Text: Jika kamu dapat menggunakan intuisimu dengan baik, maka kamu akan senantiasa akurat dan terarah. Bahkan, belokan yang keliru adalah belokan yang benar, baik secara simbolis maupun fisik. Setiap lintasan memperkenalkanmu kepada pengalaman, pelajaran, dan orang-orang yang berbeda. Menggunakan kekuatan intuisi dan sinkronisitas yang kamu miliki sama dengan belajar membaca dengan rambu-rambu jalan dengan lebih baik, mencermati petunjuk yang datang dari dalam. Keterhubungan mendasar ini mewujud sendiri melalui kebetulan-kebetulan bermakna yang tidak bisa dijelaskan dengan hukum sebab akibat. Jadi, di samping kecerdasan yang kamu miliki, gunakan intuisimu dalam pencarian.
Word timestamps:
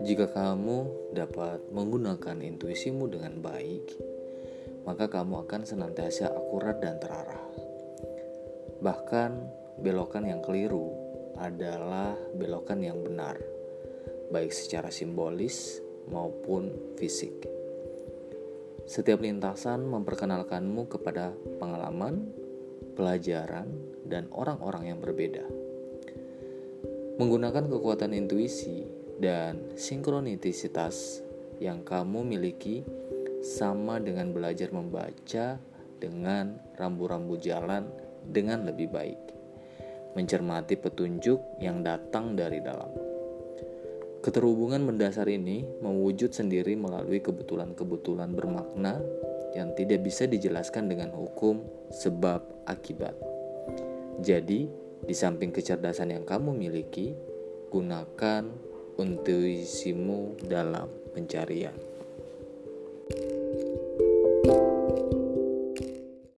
Jika 0.00 0.32
kamu 0.32 1.12
dapat 1.12 1.60
menggunakan 1.68 2.40
intuisimu 2.40 3.04
dengan 3.12 3.36
baik, 3.44 4.00
maka 4.88 5.12
kamu 5.12 5.44
akan 5.44 5.68
senantiasa 5.68 6.32
akurat 6.32 6.80
dan 6.80 6.96
terarah. 6.96 7.44
Bahkan, 8.80 9.30
belokan 9.84 10.24
yang 10.24 10.40
keliru 10.40 10.88
adalah 11.36 12.16
belokan 12.32 12.80
yang 12.80 13.04
benar, 13.04 13.36
baik 14.32 14.56
secara 14.56 14.88
simbolis 14.88 15.84
maupun 16.08 16.96
fisik. 16.96 17.44
Setiap 18.88 19.20
lintasan 19.20 19.84
memperkenalkanmu 19.84 20.88
kepada 20.88 21.36
pengalaman, 21.60 22.39
pelajaran, 23.00 23.64
dan 24.04 24.28
orang-orang 24.36 24.92
yang 24.92 25.00
berbeda. 25.00 25.48
Menggunakan 27.16 27.64
kekuatan 27.72 28.12
intuisi 28.12 28.84
dan 29.16 29.72
sinkronisitas 29.72 31.24
yang 31.56 31.80
kamu 31.80 32.20
miliki 32.28 32.84
sama 33.40 33.96
dengan 34.04 34.36
belajar 34.36 34.68
membaca 34.68 35.56
dengan 35.96 36.60
rambu-rambu 36.76 37.40
jalan 37.40 37.88
dengan 38.20 38.68
lebih 38.68 38.92
baik, 38.92 39.20
mencermati 40.12 40.76
petunjuk 40.76 41.40
yang 41.60 41.80
datang 41.80 42.36
dari 42.36 42.60
dalam. 42.60 42.92
Keterhubungan 44.20 44.84
mendasar 44.84 45.24
ini 45.32 45.64
mewujud 45.80 46.36
sendiri 46.36 46.76
melalui 46.76 47.24
kebetulan-kebetulan 47.24 48.36
bermakna 48.36 49.00
yang 49.54 49.74
tidak 49.74 50.06
bisa 50.06 50.26
dijelaskan 50.26 50.90
dengan 50.90 51.10
hukum 51.14 51.62
sebab 51.90 52.42
akibat. 52.66 53.14
Jadi, 54.20 54.68
di 55.00 55.14
samping 55.16 55.50
kecerdasan 55.50 56.12
yang 56.12 56.24
kamu 56.28 56.52
miliki, 56.52 57.16
gunakan 57.72 58.44
intuisimu 59.00 60.36
dalam 60.44 60.90
pencarian. 61.16 61.74